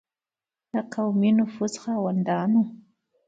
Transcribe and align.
د 0.71 0.73
قومي 0.93 1.31
نفوذ 1.37 1.73
خاوندانو. 1.81 2.61